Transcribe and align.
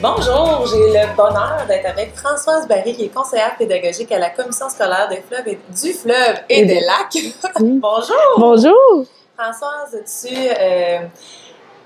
Bonjour, 0.00 0.64
j'ai 0.68 0.92
le 0.92 1.16
bonheur 1.16 1.64
d'être 1.66 1.86
avec 1.86 2.14
Françoise 2.14 2.68
Barry, 2.68 2.94
qui 2.94 3.06
est 3.06 3.08
conseillère 3.08 3.56
pédagogique 3.56 4.12
à 4.12 4.20
la 4.20 4.30
Commission 4.30 4.68
scolaire 4.68 5.08
des 5.08 5.22
fleuves 5.22 5.48
et, 5.48 5.58
du 5.70 5.92
fleuve 5.92 6.36
et, 6.48 6.64
des 6.66 6.78
lacs. 6.78 7.18
Bonjour! 7.60 8.16
Bonjour! 8.36 9.04
Françoise, 9.36 10.00
tu 10.22 10.34
euh, 10.36 11.00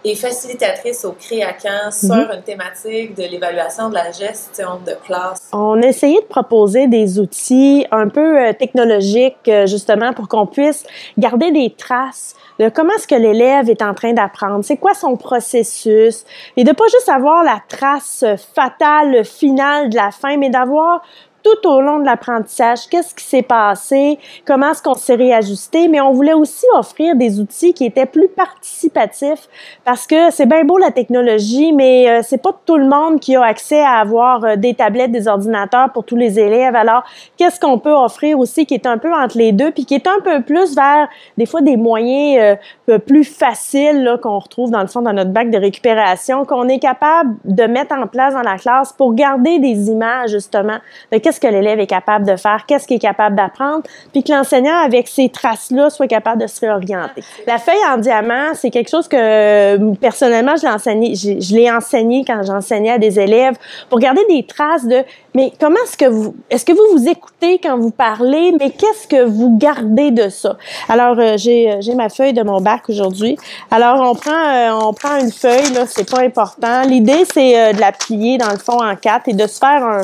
es 0.04 0.14
facilitatrice 0.16 1.04
au 1.04 1.12
CREACAN 1.12 1.90
sur 1.92 2.14
Mhm. 2.14 2.30
une 2.34 2.42
thématique 2.42 3.14
de 3.14 3.22
l'évaluation 3.22 3.88
de 3.88 3.94
la 3.94 4.10
gestion 4.10 4.80
de 4.86 4.94
classe. 5.06 5.48
On 5.52 5.80
a 5.82 5.86
essayé 5.86 6.20
de 6.20 6.26
proposer 6.26 6.86
des 6.88 7.18
outils 7.20 7.86
un 7.90 8.08
peu 8.08 8.38
euh, 8.48 8.52
technologiques, 8.52 9.36
euh, 9.48 9.66
justement, 9.66 10.12
pour 10.12 10.28
qu'on 10.28 10.46
puisse 10.46 10.84
garder 11.18 11.52
des 11.52 11.70
traces 11.76 12.34
de 12.58 12.68
comment 12.68 12.92
est-ce 12.94 13.08
que 13.08 13.14
l'élève 13.14 13.70
est 13.70 13.80
en 13.82 13.94
train 13.94 14.12
d'apprendre, 14.12 14.62
c'est 14.64 14.76
quoi 14.76 14.94
son 14.94 15.16
processus, 15.16 16.24
et 16.56 16.64
de 16.64 16.72
pas 16.72 16.84
juste 16.92 17.08
avoir 17.08 17.42
la 17.44 17.60
trace 17.68 18.24
fatale, 18.54 19.24
finale 19.24 19.88
de 19.88 19.96
la 19.96 20.10
fin, 20.10 20.36
mais 20.36 20.50
d'avoir 20.50 21.02
tout 21.42 21.68
au 21.68 21.80
long 21.80 21.98
de 21.98 22.04
l'apprentissage, 22.04 22.88
qu'est-ce 22.90 23.14
qui 23.14 23.24
s'est 23.24 23.42
passé, 23.42 24.18
comment 24.44 24.70
est-ce 24.70 24.82
qu'on 24.82 24.94
s'est 24.94 25.14
réajusté, 25.14 25.88
mais 25.88 26.00
on 26.00 26.12
voulait 26.12 26.32
aussi 26.32 26.66
offrir 26.74 27.16
des 27.16 27.40
outils 27.40 27.74
qui 27.74 27.84
étaient 27.84 28.06
plus 28.06 28.28
participatifs 28.28 29.48
parce 29.84 30.06
que 30.06 30.30
c'est 30.30 30.46
bien 30.46 30.64
beau 30.64 30.78
la 30.78 30.90
technologie, 30.90 31.72
mais 31.72 32.08
euh, 32.08 32.20
c'est 32.22 32.42
pas 32.42 32.52
tout 32.64 32.76
le 32.76 32.86
monde 32.86 33.20
qui 33.20 33.36
a 33.36 33.42
accès 33.42 33.80
à 33.80 33.94
avoir 33.94 34.44
euh, 34.44 34.56
des 34.56 34.74
tablettes, 34.74 35.12
des 35.12 35.28
ordinateurs 35.28 35.90
pour 35.92 36.04
tous 36.04 36.16
les 36.16 36.38
élèves. 36.38 36.74
Alors, 36.74 37.04
qu'est-ce 37.36 37.58
qu'on 37.58 37.78
peut 37.78 37.92
offrir 37.92 38.38
aussi 38.38 38.66
qui 38.66 38.74
est 38.74 38.86
un 38.86 38.98
peu 38.98 39.12
entre 39.12 39.38
les 39.38 39.52
deux, 39.52 39.70
puis 39.70 39.84
qui 39.84 39.94
est 39.94 40.06
un 40.06 40.20
peu 40.24 40.42
plus 40.42 40.74
vers 40.74 41.08
des 41.36 41.46
fois 41.46 41.60
des 41.60 41.76
moyens 41.76 42.58
euh, 42.88 42.98
plus 42.98 43.24
faciles 43.24 44.18
qu'on 44.22 44.38
retrouve 44.38 44.70
dans 44.70 44.80
le 44.80 44.86
fond 44.86 45.02
dans 45.02 45.12
notre 45.12 45.30
bac 45.30 45.50
de 45.50 45.58
récupération, 45.58 46.44
qu'on 46.44 46.68
est 46.68 46.78
capable 46.78 47.34
de 47.44 47.64
mettre 47.64 47.94
en 47.94 48.06
place 48.06 48.34
dans 48.34 48.42
la 48.42 48.56
classe 48.56 48.92
pour 48.92 49.14
garder 49.14 49.58
des 49.58 49.90
images 49.90 50.30
justement 50.30 50.78
de 51.10 51.18
qu'est-ce 51.32 51.40
que 51.40 51.46
l'élève 51.46 51.80
est 51.80 51.86
capable 51.86 52.26
de 52.26 52.36
faire, 52.36 52.64
qu'est-ce 52.66 52.86
qu'il 52.86 52.96
est 52.96 53.00
capable 53.00 53.36
d'apprendre, 53.36 53.82
puis 54.12 54.22
que 54.22 54.32
l'enseignant 54.32 54.76
avec 54.84 55.08
ces 55.08 55.30
traces-là 55.30 55.88
soit 55.88 56.06
capable 56.06 56.42
de 56.42 56.46
se 56.46 56.60
réorienter. 56.60 57.22
La 57.46 57.56
feuille 57.56 57.74
en 57.90 57.96
diamant, 57.96 58.52
c'est 58.54 58.70
quelque 58.70 58.90
chose 58.90 59.08
que 59.08 59.16
euh, 59.16 59.94
personnellement 60.00 60.56
je 60.56 60.62
l'ai 60.62 60.72
enseigné, 60.72 61.14
je, 61.14 61.40
je 61.40 61.54
l'ai 61.54 61.70
enseigné 61.70 62.24
quand 62.26 62.42
j'enseignais 62.42 62.90
à 62.90 62.98
des 62.98 63.18
élèves 63.18 63.54
pour 63.88 63.98
garder 63.98 64.20
des 64.28 64.44
traces 64.44 64.84
de 64.84 65.02
mais 65.34 65.50
comment 65.58 65.76
est-ce 65.84 65.96
que 65.96 66.04
vous 66.04 66.34
est-ce 66.50 66.64
que 66.66 66.72
vous 66.72 66.98
vous 66.98 67.08
écoutez 67.08 67.58
quand 67.58 67.78
vous 67.78 67.90
parlez, 67.90 68.52
mais 68.60 68.70
qu'est-ce 68.70 69.08
que 69.08 69.24
vous 69.24 69.56
gardez 69.56 70.10
de 70.10 70.28
ça? 70.28 70.58
Alors 70.90 71.18
euh, 71.18 71.38
j'ai 71.38 71.78
j'ai 71.80 71.94
ma 71.94 72.10
feuille 72.10 72.34
de 72.34 72.42
mon 72.42 72.60
bac 72.60 72.82
aujourd'hui. 72.90 73.38
Alors 73.70 74.00
on 74.10 74.14
prend 74.14 74.30
euh, 74.30 74.70
on 74.82 74.92
prend 74.92 75.16
une 75.18 75.32
feuille 75.32 75.72
là, 75.72 75.86
c'est 75.86 76.10
pas 76.10 76.20
important. 76.20 76.82
L'idée 76.82 77.24
c'est 77.32 77.58
euh, 77.58 77.72
de 77.72 77.80
la 77.80 77.92
plier 77.92 78.36
dans 78.36 78.50
le 78.50 78.58
fond 78.58 78.82
en 78.82 78.94
quatre 78.96 79.28
et 79.28 79.32
de 79.32 79.46
se 79.46 79.58
faire 79.58 79.82
un 79.82 80.02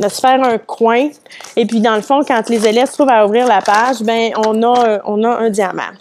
de 0.00 0.08
se 0.08 0.20
faire 0.20 0.42
un 0.42 0.58
coin. 0.58 1.08
Et 1.56 1.66
puis, 1.66 1.80
dans 1.80 1.96
le 1.96 2.02
fond, 2.02 2.20
quand 2.26 2.48
les 2.48 2.66
élèves 2.66 2.88
se 2.88 2.94
trouvent 2.94 3.10
à 3.10 3.26
ouvrir 3.26 3.46
la 3.46 3.60
page, 3.60 4.02
ben 4.02 4.32
on 4.46 4.62
a, 4.62 5.00
on 5.04 5.22
a 5.24 5.28
un 5.28 5.50
diamant. 5.50 5.92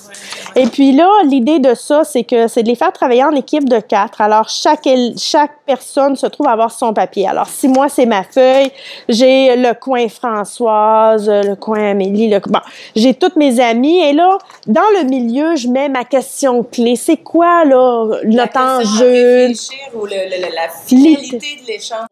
Et 0.60 0.66
puis 0.66 0.92
là, 0.92 1.08
l'idée 1.24 1.60
de 1.60 1.76
ça, 1.76 2.04
c'est 2.04 2.24
que 2.24 2.48
c'est 2.48 2.64
de 2.64 2.68
les 2.68 2.76
faire 2.76 2.92
travailler 2.92 3.24
en 3.24 3.32
équipe 3.36 3.70
de 3.70 3.80
quatre. 3.80 4.22
Alors, 4.22 4.50
chaque, 4.50 4.90
chaque 5.16 5.52
personne 5.68 6.16
se 6.16 6.26
trouve 6.26 6.48
à 6.48 6.52
avoir 6.54 6.72
son 6.72 6.94
papier. 6.96 7.28
Alors, 7.28 7.48
si 7.48 7.68
moi, 7.68 7.90
c'est 7.90 8.08
ma 8.08 8.24
feuille, 8.24 8.72
j'ai 9.08 9.56
le 9.56 9.74
coin 9.80 10.08
Françoise, 10.10 11.30
le 11.30 11.54
coin 11.56 11.92
Amélie, 11.92 12.28
le, 12.30 12.40
bon, 12.40 12.60
j'ai 12.96 13.14
toutes 13.14 13.36
mes 13.36 13.60
amies. 13.60 14.00
Et 14.00 14.14
là, 14.14 14.38
dans 14.66 14.82
le 15.00 15.04
milieu, 15.04 15.56
je 15.56 15.68
mets 15.68 15.90
ma 15.90 16.04
question 16.04 16.64
clé. 16.64 16.96
C'est 16.96 17.18
quoi, 17.18 17.64
là, 17.64 18.18
notre 18.24 18.60
enjeu? 18.60 19.50
ou 19.94 20.06
le- 20.06 20.12
le- 20.12 20.56
la 20.56 20.70
finalité 20.70 21.60
de 21.62 21.68
l'échange? 21.68 22.08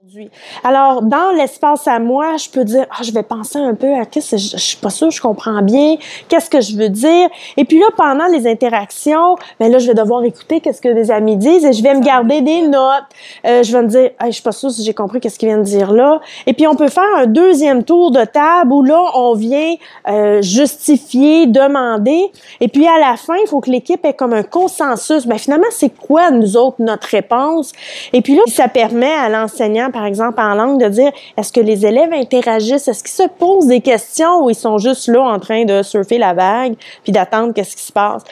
Alors, 0.64 1.02
dans 1.02 1.32
l'espace 1.36 1.88
à 1.88 1.98
moi, 1.98 2.38
je 2.38 2.48
peux 2.50 2.64
dire, 2.64 2.86
ah, 2.92 3.02
je 3.04 3.12
vais 3.12 3.24
penser 3.24 3.58
un 3.58 3.74
peu 3.74 3.92
à 3.96 4.06
qu'est-ce 4.06 4.32
que 4.32 4.38
je, 4.38 4.50
je 4.52 4.58
suis 4.58 4.78
pas 4.78 4.92
sûre, 4.92 5.10
je 5.10 5.20
comprends 5.22 5.62
bien, 5.64 5.96
qu'est-ce 6.30 6.50
que 6.50 6.62
je 6.62 6.76
veux 6.78 6.90
dire. 6.90 7.28
Et 7.58 7.66
puis 7.66 7.80
là, 7.80 7.88
pendant 7.98 8.28
les 8.38 8.48
interactions, 8.48 9.36
ben 9.60 9.72
là, 9.72 9.78
je 9.78 9.88
vais 9.88 9.94
devoir 9.94 10.24
écouter 10.24 10.60
qu'est-ce 10.60 10.82
que 10.82 10.90
les 10.90 11.12
amis 11.12 11.38
disent 11.38 11.66
et 11.66 11.74
je 11.74 11.84
vais 11.84 11.94
me 11.94 12.02
garder 12.02 12.42
des 12.42 12.62
notes. 12.68 13.04
Euh, 13.46 13.64
je 13.64 13.72
vais 13.72 13.84
me 13.84 13.88
dire, 13.88 14.12
hey, 14.22 14.28
je 14.28 14.32
suis 14.32 14.44
pas 14.44 14.52
sûre 14.52 14.72
si 14.72 14.84
j'ai 14.84 14.94
compris 14.94 15.20
qu'est-ce 15.20 15.40
qu'ils 15.40 15.50
viennent 15.50 15.64
dire 15.64 15.92
là. 15.92 16.20
Et 16.46 16.54
puis, 16.54 16.68
on 16.68 16.76
peut 16.76 16.88
faire 16.88 17.04
un 17.18 17.26
deuxième 17.26 17.84
tour 17.84 18.12
de 18.12 18.24
table 18.24 18.72
où 18.72 18.84
là, 18.84 19.02
on 19.16 19.34
vient 19.34 19.76
euh, 20.08 20.42
justifier, 20.42 21.48
demander. 21.48 22.32
Et 22.62 22.68
puis, 22.68 22.88
à 22.88 23.00
la 23.00 23.18
fin, 23.18 23.36
il 23.42 23.48
faut 23.48 23.62
que 23.62 23.70
l'équipe 23.70 24.04
ait 24.06 24.14
comme 24.14 24.34
un 24.34 24.44
consensus. 24.44 25.26
Ben, 25.26 25.38
finalement, 25.38 25.68
c'est 25.72 25.96
quoi, 25.96 26.32
nous 26.32 26.58
autres, 26.58 26.78
notre 26.80 27.08
réponse? 27.08 27.72
Et 28.14 28.22
puis 28.22 28.36
là, 28.36 28.42
ça 28.48 28.68
permet 28.68 29.14
à 29.14 29.30
l'enseignant, 29.30 29.92
par 29.92 30.06
exemple, 30.06 30.40
en 30.40 30.56
langue, 30.56 30.82
de 30.82 30.90
dire, 30.90 31.12
est-ce 31.38 31.52
que 31.52 31.62
les 31.62 31.86
élèves 31.86 32.14
interagissent? 32.14 32.88
Est-ce 32.88 33.04
qu'ils 33.04 33.24
se 33.24 33.30
posent 33.30 33.68
des 33.68 33.82
questions 33.82 34.44
ou 34.44 34.50
ils 34.50 34.56
sont 34.56 34.78
juste 34.78 35.08
là 35.08 35.22
en 35.22 35.40
train 35.40 35.66
de 35.66 35.82
surfer 35.84 36.18
la 36.18 36.34
vague 36.34 36.76
puis 37.04 37.12
d'attendre 37.12 37.54
qu'est-ce 37.54 37.76
qui 37.76 37.84
se 37.84 37.92
passe? 37.92 38.24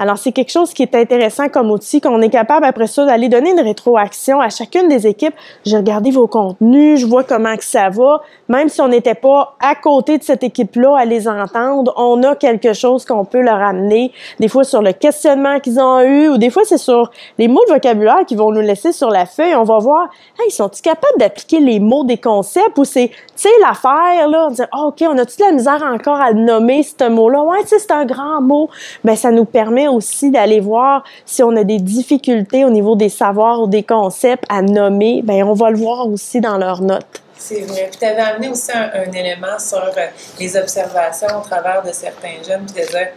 Alors, 0.00 0.16
c'est 0.16 0.30
quelque 0.30 0.52
chose 0.52 0.72
qui 0.72 0.84
est 0.84 0.94
intéressant 0.94 1.48
comme 1.48 1.72
outil, 1.72 2.00
qu'on 2.00 2.22
est 2.22 2.30
capable 2.30 2.64
après 2.64 2.86
ça 2.86 3.04
d'aller 3.04 3.28
donner 3.28 3.50
une 3.50 3.60
rétroaction 3.60 4.40
à 4.40 4.48
chacune 4.48 4.88
des 4.88 5.08
équipes. 5.08 5.34
J'ai 5.66 5.76
regardé 5.76 6.12
vos 6.12 6.28
contenus, 6.28 7.00
je 7.00 7.06
vois 7.06 7.24
comment 7.24 7.56
que 7.56 7.64
ça 7.64 7.88
va. 7.88 8.22
Même 8.48 8.68
si 8.68 8.80
on 8.80 8.86
n'était 8.86 9.16
pas 9.16 9.56
à 9.60 9.74
côté 9.74 10.16
de 10.16 10.22
cette 10.22 10.44
équipe-là 10.44 10.96
à 10.96 11.04
les 11.04 11.26
entendre, 11.26 11.92
on 11.96 12.22
a 12.22 12.36
quelque 12.36 12.74
chose 12.74 13.04
qu'on 13.04 13.24
peut 13.24 13.40
leur 13.40 13.60
amener. 13.60 14.12
Des 14.38 14.46
fois 14.46 14.62
sur 14.62 14.82
le 14.82 14.92
questionnement 14.92 15.58
qu'ils 15.58 15.80
ont 15.80 16.00
eu, 16.00 16.28
ou 16.28 16.38
des 16.38 16.50
fois 16.50 16.62
c'est 16.64 16.78
sur 16.78 17.10
les 17.36 17.48
mots 17.48 17.64
de 17.68 17.74
vocabulaire 17.74 18.24
qu'ils 18.24 18.38
vont 18.38 18.52
nous 18.52 18.60
laisser 18.60 18.92
sur 18.92 19.10
la 19.10 19.26
feuille. 19.26 19.56
On 19.56 19.64
va 19.64 19.78
voir, 19.78 20.08
hey, 20.40 20.50
sont-ils 20.52 20.82
capables 20.82 21.18
d'appliquer 21.18 21.58
les 21.58 21.80
mots 21.80 22.04
des 22.04 22.18
concepts 22.18 22.78
ou 22.78 22.84
c'est, 22.84 23.08
tu 23.08 23.16
sais, 23.34 23.48
l'affaire, 23.60 24.28
là, 24.28 24.46
on 24.48 24.50
dit, 24.50 24.62
Ah, 24.70 24.86
OK, 24.86 25.02
on 25.02 25.18
a-tu 25.18 25.40
la 25.40 25.50
misère 25.50 25.82
encore 25.82 26.20
à 26.20 26.32
nommer 26.32 26.84
ce 26.84 27.08
mot-là? 27.08 27.42
Ouais, 27.42 27.62
tu 27.62 27.68
sais, 27.68 27.78
c'est 27.80 27.92
un 27.92 28.04
grand 28.04 28.40
mot. 28.40 28.68
Ben, 29.02 29.16
ça 29.16 29.32
nous 29.32 29.44
permet 29.44 29.87
aussi 29.88 30.30
d'aller 30.30 30.60
voir 30.60 31.04
si 31.24 31.42
on 31.42 31.54
a 31.56 31.64
des 31.64 31.78
difficultés 31.78 32.64
au 32.64 32.70
niveau 32.70 32.96
des 32.96 33.08
savoirs 33.08 33.62
ou 33.62 33.66
des 33.66 33.82
concepts 33.82 34.44
à 34.48 34.62
nommer. 34.62 35.22
Ben, 35.22 35.44
on 35.44 35.54
va 35.54 35.70
le 35.70 35.78
voir 35.78 36.06
aussi 36.08 36.40
dans 36.40 36.58
leurs 36.58 36.82
notes. 36.82 37.22
C'est 37.36 37.60
vrai. 37.60 37.88
Puis 37.90 38.00
tu 38.00 38.04
avais 38.04 38.20
amené 38.20 38.48
aussi 38.48 38.72
un, 38.72 38.90
un 38.94 39.12
élément 39.12 39.58
sur 39.58 39.78
euh, 39.78 40.06
les 40.40 40.56
observations 40.56 41.38
au 41.38 41.42
travers 41.42 41.82
de 41.82 41.92
certains 41.92 42.42
jeunes, 42.46 42.64
puis 42.66 42.82
dire 42.82 43.08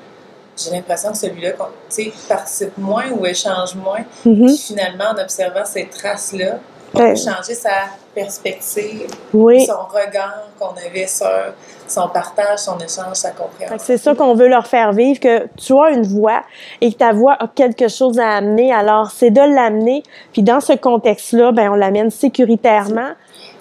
j'ai 0.57 0.71
l'impression 0.71 1.11
que 1.11 1.17
celui-là 1.17 1.53
participe 2.27 2.77
moins 2.77 3.09
ou 3.11 3.25
échange 3.25 3.75
moins. 3.75 4.03
Mhm. 4.25 4.45
Puis 4.47 4.57
finalement, 4.57 5.05
en 5.15 5.21
observant 5.21 5.65
ces 5.65 5.87
traces-là, 5.87 6.59
Ouais. 6.93 7.15
changer 7.15 7.55
sa 7.55 7.69
perspective, 8.13 9.07
Oui. 9.33 9.65
son 9.65 9.85
regard 9.89 10.43
qu'on 10.59 10.73
avait 10.85 11.07
sur 11.07 11.27
son 11.87 12.09
partage, 12.09 12.59
son 12.59 12.77
échange, 12.79 13.15
sa 13.15 13.31
compréhension. 13.31 13.77
C'est 13.79 13.97
ça 13.97 14.13
qu'on 14.13 14.33
veut 14.33 14.47
leur 14.47 14.67
faire 14.67 14.91
vivre, 14.91 15.19
que 15.19 15.47
tu 15.57 15.73
as 15.73 15.91
une 15.91 16.03
voix 16.03 16.41
et 16.81 16.91
que 16.91 16.97
ta 16.97 17.13
voix 17.13 17.37
a 17.39 17.47
quelque 17.47 17.87
chose 17.87 18.19
à 18.19 18.29
amener. 18.31 18.73
Alors, 18.73 19.11
c'est 19.11 19.31
de 19.31 19.39
l'amener. 19.39 20.03
Puis 20.33 20.43
dans 20.43 20.59
ce 20.59 20.73
contexte-là, 20.73 21.51
ben, 21.51 21.71
on 21.71 21.75
l'amène 21.75 22.09
sécuritairement. 22.11 23.11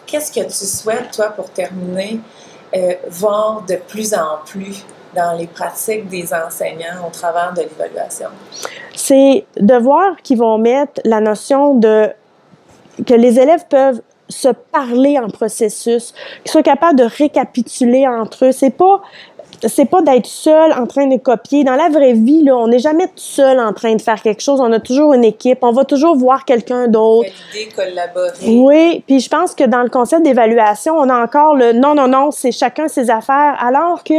Qu'est-ce 0.07 0.33
que 0.33 0.45
tu 0.45 0.67
souhaites, 0.67 1.13
toi, 1.15 1.27
pour 1.29 1.51
terminer, 1.51 2.21
euh, 2.75 2.95
voir 3.09 3.63
de 3.69 3.77
plus 3.77 4.13
en 4.15 4.45
plus 4.45 4.85
dans 5.15 5.37
les 5.37 5.47
pratiques 5.47 6.09
des 6.09 6.33
enseignants 6.35 7.07
au 7.07 7.11
travers 7.11 7.53
de 7.53 7.63
l'évaluation? 7.63 8.29
C'est 8.95 9.45
de 9.57 9.75
voir 9.77 10.17
qu'ils 10.23 10.39
vont 10.39 10.59
mettre 10.59 11.01
la 11.05 11.21
notion 11.21 11.75
de 11.75 12.11
que 13.07 13.15
les 13.15 13.39
élèves 13.39 13.67
peuvent 13.69 14.03
se 14.29 14.49
parler 14.49 15.19
en 15.19 15.29
processus, 15.29 16.15
qu'ils 16.43 16.51
soient 16.51 16.63
capables 16.63 16.99
de 16.99 17.05
récapituler 17.05 18.07
entre 18.07 18.47
eux. 18.47 18.53
C'est 18.53 18.71
pas 18.71 19.03
c'est 19.69 19.85
pas 19.85 20.03
d'être 20.03 20.27
seul 20.27 20.73
en 20.73 20.87
train 20.87 21.07
de 21.07 21.17
copier. 21.17 21.65
Dans 21.65 21.75
la 21.75 21.89
vraie 21.89 22.15
vie, 22.15 22.43
là, 22.43 22.57
on 22.57 22.69
n'est 22.69 22.79
jamais 22.79 23.07
tout 23.07 23.13
seul 23.17 23.61
en 23.61 23.73
train 23.73 23.95
de 23.95 24.03
faire 24.03 24.21
quelque 24.23 24.43
chose. 24.43 24.61
On 24.61 24.73
a 24.73 24.81
toujours 24.81 25.13
une 25.15 25.25
équipe. 25.25 25.59
On 25.63 25.73
va 25.73 25.85
toujours 25.85 26.17
voir 26.17 26.45
quelqu'un 26.45 26.89
d'autre. 26.89 27.29
Valider, 27.53 27.73
collaborer. 27.75 28.31
Oui, 28.49 29.05
puis 29.07 29.21
je 29.21 29.29
pense 29.29 29.55
que 29.55 29.65
dans 29.65 29.83
le 29.83 29.89
concept 29.89 30.23
d'évaluation, 30.23 30.95
on 30.97 31.09
a 31.09 31.23
encore 31.23 31.55
le 31.55 31.73
non, 31.73 31.95
non, 31.95 32.09
non, 32.09 32.31
c'est 32.31 32.53
chacun 32.53 32.89
ses 32.89 33.11
affaires, 33.11 33.57
alors 33.61 34.05
que 34.05 34.15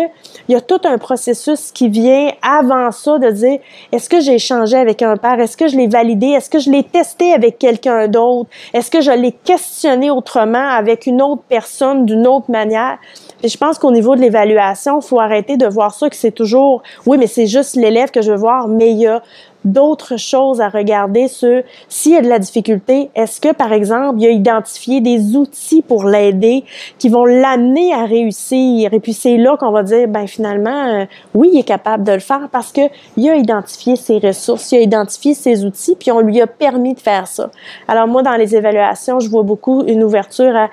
il 0.47 0.53
y 0.53 0.55
a 0.55 0.61
tout 0.61 0.81
un 0.83 0.97
processus 0.97 1.71
qui 1.71 1.89
vient 1.89 2.29
avant 2.41 2.91
ça 2.91 3.17
de 3.19 3.29
dire 3.29 3.59
est-ce 3.91 4.09
que 4.09 4.19
j'ai 4.19 4.35
échangé 4.35 4.77
avec 4.77 5.01
un 5.01 5.17
père, 5.17 5.39
est-ce 5.39 5.57
que 5.57 5.67
je 5.67 5.77
l'ai 5.77 5.87
validé, 5.87 6.27
est-ce 6.27 6.49
que 6.49 6.59
je 6.59 6.69
l'ai 6.69 6.83
testé 6.83 7.33
avec 7.33 7.57
quelqu'un 7.57 8.07
d'autre, 8.07 8.49
est-ce 8.73 8.91
que 8.91 9.01
je 9.01 9.11
l'ai 9.11 9.31
questionné 9.31 10.11
autrement 10.11 10.67
avec 10.69 11.05
une 11.05 11.21
autre 11.21 11.43
personne 11.47 12.05
d'une 12.05 12.27
autre 12.27 12.49
manière? 12.49 12.97
Et 13.43 13.47
je 13.47 13.57
pense 13.57 13.79
qu'au 13.79 13.91
niveau 13.91 14.15
de 14.15 14.21
l'évaluation, 14.21 15.01
faut 15.01 15.19
arrêter 15.19 15.57
de 15.57 15.67
voir 15.67 15.93
ça 15.93 16.09
que 16.09 16.15
c'est 16.15 16.31
toujours 16.31 16.83
oui, 17.05 17.17
mais 17.17 17.27
c'est 17.27 17.47
juste 17.47 17.75
l'élève 17.75 18.11
que 18.11 18.21
je 18.21 18.31
veux 18.31 18.37
voir, 18.37 18.67
mais 18.67 18.91
il 18.91 18.99
y 18.99 19.07
a 19.07 19.21
d'autres 19.63 20.17
choses 20.17 20.59
à 20.59 20.69
regarder 20.69 21.27
sur 21.27 21.61
s'il 21.87 22.13
y 22.13 22.17
a 22.17 22.21
de 22.21 22.27
la 22.27 22.39
difficulté. 22.39 23.09
Est-ce 23.15 23.39
que, 23.39 23.53
par 23.53 23.73
exemple, 23.73 24.19
il 24.19 24.27
a 24.27 24.31
identifié 24.31 25.01
des 25.01 25.35
outils 25.35 25.81
pour 25.81 26.05
l'aider 26.05 26.63
qui 26.97 27.09
vont 27.09 27.25
l'amener 27.25 27.93
à 27.93 28.05
réussir? 28.05 28.93
Et 28.93 28.99
puis 28.99 29.13
c'est 29.13 29.37
là 29.37 29.57
qu'on 29.57 29.71
va 29.71 29.83
dire, 29.83 30.07
ben 30.07 30.27
finalement, 30.27 30.87
euh, 30.87 31.05
oui, 31.35 31.51
il 31.53 31.59
est 31.59 31.63
capable 31.63 32.03
de 32.03 32.13
le 32.13 32.19
faire 32.19 32.49
parce 32.51 32.71
que 32.71 32.81
il 33.17 33.29
a 33.29 33.35
identifié 33.35 33.95
ses 33.95 34.17
ressources, 34.17 34.71
il 34.71 34.79
a 34.79 34.81
identifié 34.81 35.33
ses 35.33 35.63
outils, 35.65 35.95
puis 35.95 36.11
on 36.11 36.21
lui 36.21 36.41
a 36.41 36.47
permis 36.47 36.93
de 36.93 36.99
faire 36.99 37.27
ça. 37.27 37.51
Alors 37.87 38.07
moi, 38.07 38.23
dans 38.23 38.35
les 38.35 38.55
évaluations, 38.55 39.19
je 39.19 39.29
vois 39.29 39.43
beaucoup 39.43 39.83
une 39.85 40.03
ouverture 40.03 40.55
à 40.55 40.69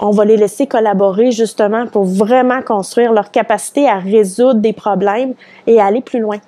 on 0.00 0.10
va 0.10 0.24
les 0.24 0.36
laisser 0.36 0.66
collaborer 0.66 1.30
justement 1.30 1.86
pour 1.86 2.04
vraiment 2.04 2.62
construire 2.62 3.12
leur 3.12 3.30
capacité 3.30 3.88
à 3.88 3.98
résoudre 3.98 4.60
des 4.60 4.72
problèmes 4.72 5.34
et 5.66 5.80
aller 5.80 6.00
plus 6.00 6.20
loin. 6.20 6.38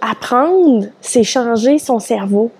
apprendre, 0.00 0.86
c'est 1.00 1.22
changer 1.22 1.78
son 1.78 2.00
cerveau. 2.00 2.50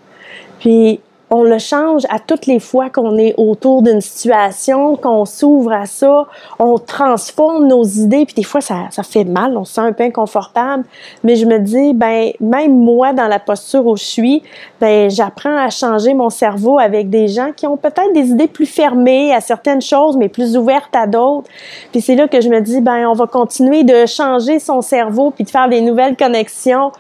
Puis 0.60 1.00
on 1.34 1.44
le 1.44 1.58
change 1.58 2.02
à 2.10 2.18
toutes 2.18 2.44
les 2.44 2.60
fois 2.60 2.90
qu'on 2.90 3.16
est 3.16 3.34
autour 3.38 3.80
d'une 3.80 4.02
situation, 4.02 4.96
qu'on 4.96 5.24
s'ouvre 5.24 5.72
à 5.72 5.86
ça, 5.86 6.26
on 6.58 6.76
transforme 6.76 7.66
nos 7.66 7.84
idées, 7.84 8.26
puis 8.26 8.34
des 8.34 8.42
fois 8.42 8.60
ça, 8.60 8.76
ça 8.90 9.02
fait 9.02 9.24
mal, 9.24 9.56
on 9.56 9.64
se 9.64 9.74
sent 9.74 9.80
un 9.80 9.92
peu 9.92 10.04
inconfortable, 10.04 10.84
mais 11.24 11.36
je 11.36 11.46
me 11.46 11.58
dis, 11.58 11.94
ben 11.94 12.32
même 12.38 12.76
moi 12.76 13.14
dans 13.14 13.28
la 13.28 13.38
posture 13.38 13.86
où 13.86 13.96
je 13.96 14.04
suis, 14.04 14.42
ben 14.78 15.08
j'apprends 15.08 15.56
à 15.56 15.70
changer 15.70 16.12
mon 16.12 16.28
cerveau 16.28 16.78
avec 16.78 17.08
des 17.08 17.28
gens 17.28 17.52
qui 17.56 17.66
ont 17.66 17.78
peut-être 17.78 18.12
des 18.12 18.28
idées 18.28 18.46
plus 18.46 18.66
fermées 18.66 19.34
à 19.34 19.40
certaines 19.40 19.80
choses, 19.80 20.18
mais 20.18 20.28
plus 20.28 20.54
ouvertes 20.54 20.94
à 20.94 21.06
d'autres. 21.06 21.48
Puis 21.92 22.02
c'est 22.02 22.14
là 22.14 22.28
que 22.28 22.42
je 22.42 22.50
me 22.50 22.60
dis, 22.60 22.82
ben 22.82 23.06
on 23.06 23.14
va 23.14 23.26
continuer 23.26 23.84
de 23.84 24.04
changer 24.04 24.58
son 24.58 24.82
cerveau 24.82 25.30
puis 25.30 25.44
de 25.44 25.50
faire 25.50 25.70
des 25.70 25.80
nouvelles 25.80 26.14
connexions 26.14 26.92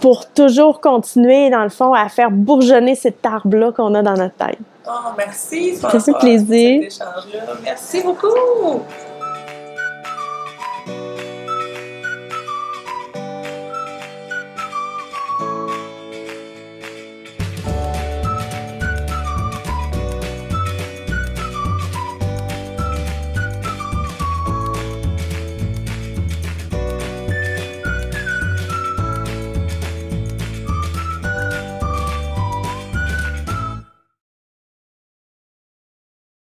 pour 0.00 0.28
toujours 0.32 0.80
continuer, 0.80 1.50
dans 1.50 1.62
le 1.62 1.68
fond, 1.68 1.92
à 1.92 2.08
faire 2.08 2.30
bourgeonner 2.30 2.94
cette 2.94 3.24
arbre-là 3.24 3.72
qu'on 3.72 3.94
a 3.94 4.02
dans 4.02 4.14
notre 4.14 4.34
tête. 4.34 4.58
Oh, 4.86 4.90
merci, 5.16 5.76
Ça 5.76 5.98
fait 5.98 6.12
plaisir. 6.18 6.88
Merci 7.64 8.02
beaucoup. 8.02 8.82